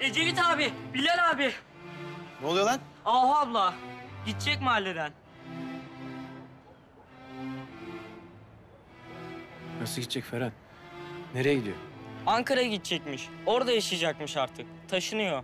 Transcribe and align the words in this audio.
Ecevit 0.00 0.38
abi, 0.38 0.72
Bilal 0.94 1.30
abi, 1.30 1.52
Ne 2.42 2.46
oluyor 2.46 2.66
lan? 2.66 2.80
Ahu 3.04 3.34
abla. 3.34 3.74
Gidecek 4.26 4.60
mahalleden. 4.60 5.12
Nasıl 9.80 10.02
gidecek 10.02 10.24
Ferhat? 10.24 10.52
Nereye 11.34 11.54
gidiyor? 11.54 11.76
Ankara'ya 12.26 12.68
gidecekmiş. 12.68 13.28
Orada 13.46 13.72
yaşayacakmış 13.72 14.36
artık. 14.36 14.66
Taşınıyor. 14.88 15.42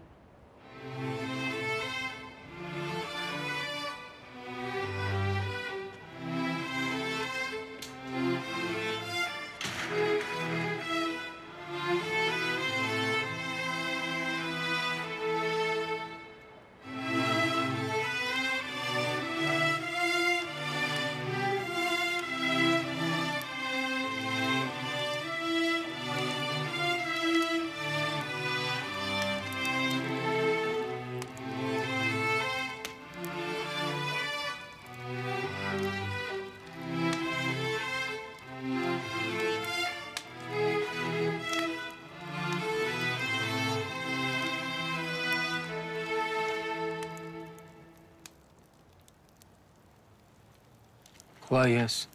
Kolay 51.48 51.72
gelsin. 51.72 52.10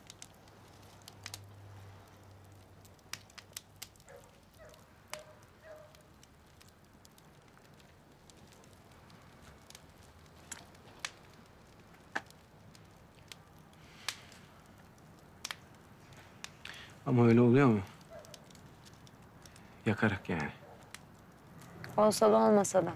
Ama 17.06 17.26
öyle 17.28 17.42
oluyor 17.42 17.68
mu? 17.68 17.80
Yakarak 19.86 20.30
yani. 20.30 20.50
Olsa 21.98 22.32
da 22.32 22.38
olmasa 22.38 22.86
da. 22.86 22.94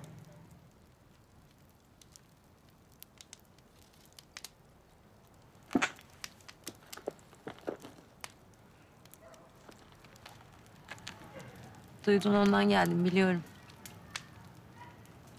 Duydun 12.06 12.34
ondan 12.34 12.70
geldim 12.70 13.06
biliyorum. 13.06 13.44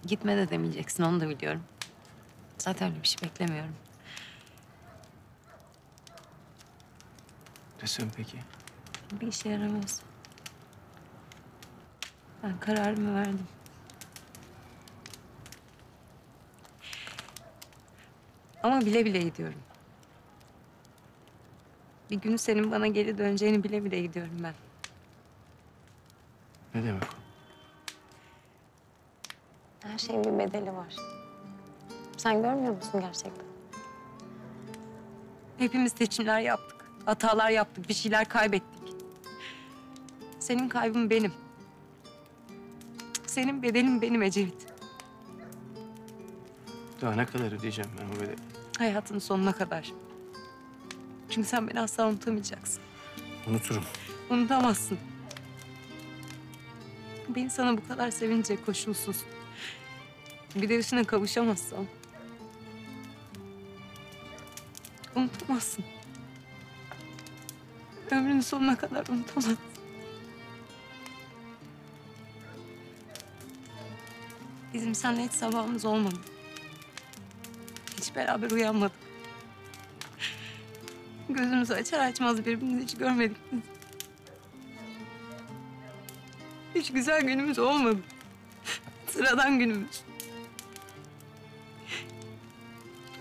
Gitme 0.07 0.37
de 0.37 0.49
demeyeceksin 0.49 1.03
onu 1.03 1.21
da 1.21 1.29
biliyorum. 1.29 1.63
Zaten 2.57 2.91
öyle 2.91 3.03
bir 3.03 3.07
şey 3.07 3.29
beklemiyorum. 3.29 3.75
Desem 7.81 8.09
peki. 8.15 8.37
Bir 9.21 9.27
işe 9.27 9.49
yaramaz. 9.49 10.01
Ben 12.43 12.59
kararımı 12.59 13.15
verdim. 13.15 13.47
Ama 18.63 18.81
bile 18.81 19.05
bile 19.05 19.19
gidiyorum. 19.19 19.59
Bir 22.11 22.15
gün 22.15 22.35
senin 22.35 22.71
bana 22.71 22.87
geri 22.87 23.17
döneceğini 23.17 23.63
bile 23.63 23.83
bile 23.83 24.01
gidiyorum 24.01 24.37
ben. 24.43 24.53
Ne 26.77 26.83
demek 26.83 27.03
o? 27.03 27.07
Her 29.87 29.97
şeyin 29.97 30.23
bir 30.23 30.39
bedeli 30.39 30.73
var. 30.73 30.95
Sen 32.17 32.41
görmüyor 32.41 32.75
musun 32.75 33.01
gerçekten? 33.01 33.45
Hepimiz 35.57 35.91
seçimler 35.91 36.39
yaptık. 36.39 36.85
Hatalar 37.05 37.49
yaptık, 37.49 37.89
bir 37.89 37.93
şeyler 37.93 38.29
kaybettik. 38.29 38.93
Senin 40.39 40.69
kaybın 40.69 41.09
benim. 41.09 41.33
Senin 43.27 43.63
bedelin 43.63 44.01
benim 44.01 44.21
Ecevit. 44.23 44.67
Daha 47.01 47.15
ne 47.15 47.25
kadar 47.25 47.51
ödeyeceğim 47.51 47.91
ben 47.99 48.17
o 48.17 48.21
bedeli? 48.21 48.35
Hayatın 48.77 49.19
sonuna 49.19 49.51
kadar. 49.51 49.93
Çünkü 51.29 51.47
sen 51.47 51.67
beni 51.67 51.79
asla 51.79 52.07
unutamayacaksın. 52.07 52.81
Unuturum. 53.47 53.83
Unutamazsın. 54.29 54.97
Beni 57.27 57.49
sana 57.49 57.77
bu 57.77 57.87
kadar 57.87 58.11
sevince 58.11 58.61
koşulsuz. 58.65 59.23
Bir 60.55 60.69
de 60.69 60.77
üstüne 60.77 61.03
kavuşamazsam. 61.03 61.85
Unutamazsın. 65.15 65.85
Ömrünün 68.11 68.41
sonuna 68.41 68.77
kadar 68.77 69.07
unutamazsın. 69.07 69.57
Bizim 74.73 74.95
seninle 74.95 75.23
hiç 75.23 75.31
sabahımız 75.31 75.85
olmadı. 75.85 76.15
Hiç 77.97 78.15
beraber 78.15 78.51
uyanmadık. 78.51 78.97
Gözümüzü 81.29 81.73
açar 81.73 81.99
açmaz 81.99 82.37
birbirimizi 82.45 82.83
hiç 82.83 82.97
görmedik 82.97 83.37
biz. 83.51 83.76
Hiç 86.77 86.91
güzel 86.91 87.21
günümüz 87.21 87.59
olmadı. 87.59 87.99
Sıradan 89.07 89.59
günümüz. 89.59 90.01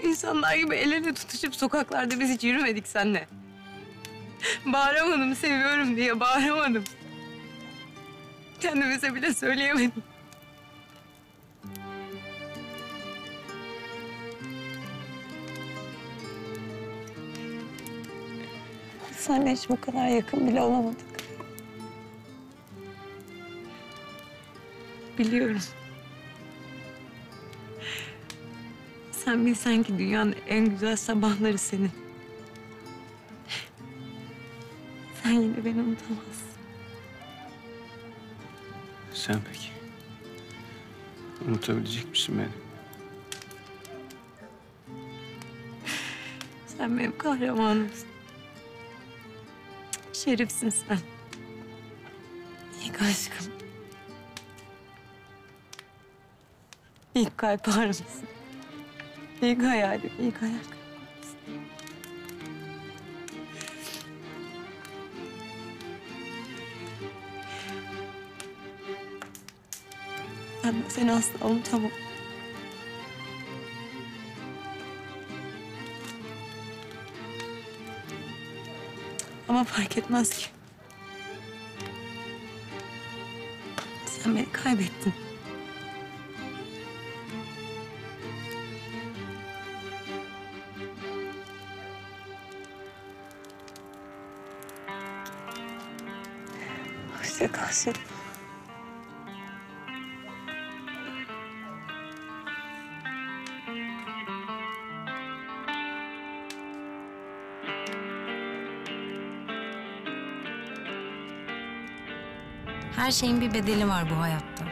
İnsanlar 0.03 0.55
gibi 0.55 0.75
el 0.75 0.93
ele 0.93 1.15
tutuşup 1.15 1.55
sokaklarda 1.55 2.21
biz 2.21 2.31
hiç 2.31 2.45
yürümedik 2.45 2.89
seninle. 2.89 3.28
Bağıramadım 4.66 5.37
seviyorum 5.37 5.97
diye 5.97 6.21
bağıramadım. 6.21 6.84
Kendimize 8.61 9.15
bile 9.15 9.34
söyleyemedim. 9.34 10.03
Senle 19.19 19.53
hiç 19.53 19.69
bu 19.69 19.81
kadar 19.81 20.09
yakın 20.09 20.47
bile 20.47 20.61
olamadık. 20.61 21.16
Biliyorum. 25.19 25.60
Sen 29.12 29.47
bilsen 29.47 29.82
ki 29.82 29.99
dünyanın 29.99 30.34
en 30.49 30.71
güzel 30.71 30.97
sabahları 30.97 31.59
senin. 31.59 31.91
Sen 35.22 35.32
yine 35.32 35.65
beni 35.65 35.81
unutamazsın. 35.82 36.47
Sen 39.12 39.37
peki? 39.53 39.69
Unutabilecek 41.48 42.10
misin 42.10 42.38
beni? 42.38 42.48
Sen 46.66 46.98
benim 46.98 47.19
kahramanımsın. 47.19 48.09
Şerifsin 50.12 50.71
sen. 50.71 50.98
İlk 52.84 53.03
aşkım. 53.03 53.66
İlk 57.16 57.39
kalp 57.39 57.68
ağrımsın. 57.68 58.07
İlk 59.42 59.63
hayalim, 59.63 60.10
ilk 60.21 60.42
hayal 60.42 60.59
kırıklığımsın. 60.59 61.39
Ben 70.65 70.74
seni 70.89 71.13
asla 71.13 71.47
unutamam. 71.47 71.91
Ama 79.48 79.65
fark 79.65 79.98
etmez 79.98 80.30
ki. 80.30 80.47
Sen 84.07 84.36
beni 84.36 84.53
kaybettin. 84.53 85.26
istiyor 97.36 97.53
Tahsin. 97.53 97.94
Her 112.97 113.10
şeyin 113.10 113.41
bir 113.41 113.54
bedeli 113.54 113.88
var 113.88 114.10
bu 114.10 114.21
hayatta. 114.21 114.65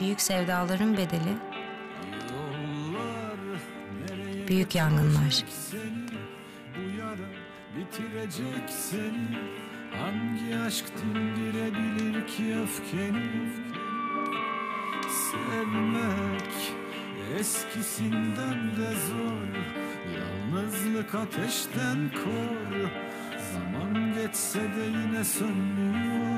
Büyük 0.00 0.20
sevdaların 0.20 0.96
bedeli, 0.96 1.36
büyük 4.48 4.74
yangınlar. 4.74 5.44
Bitireceksin 7.76 9.14
Hangi 9.98 10.56
aşk 10.66 10.84
dindirebilir 10.98 12.26
ki 12.26 12.56
öfkeni? 12.62 13.52
Sevmek 15.08 16.72
eskisinden 17.38 18.70
de 18.76 18.90
zor. 19.08 19.48
Yalnızlık 20.16 21.14
ateşten 21.14 22.10
kor. 22.24 22.90
Zaman 23.52 24.14
geçse 24.14 24.60
de 24.60 24.84
yine 24.84 25.24
sönmüyor 25.24 26.31